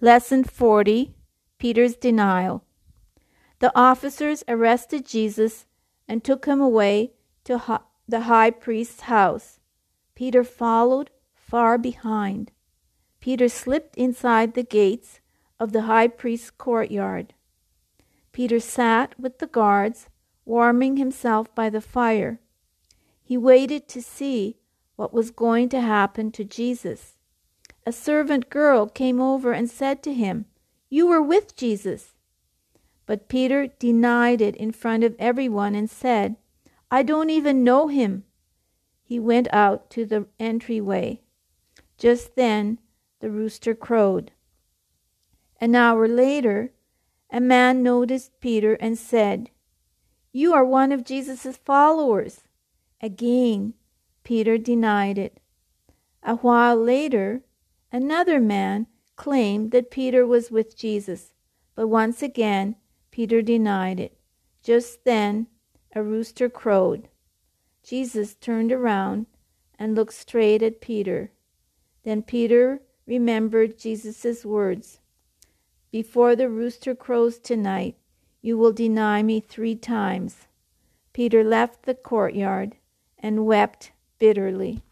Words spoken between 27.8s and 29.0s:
a servant girl